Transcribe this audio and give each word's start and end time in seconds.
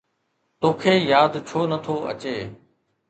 توکي 0.59 0.93
ياد 1.11 1.33
ڇو 1.47 1.59
نٿو 1.69 1.95
اچي؟ 2.11 2.35